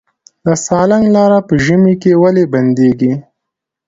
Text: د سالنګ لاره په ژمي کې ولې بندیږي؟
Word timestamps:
د 0.45 0.47
سالنګ 0.65 1.05
لاره 1.15 1.39
په 1.47 1.53
ژمي 1.65 1.93
کې 2.01 2.11
ولې 2.21 2.43
بندیږي؟ 2.53 3.13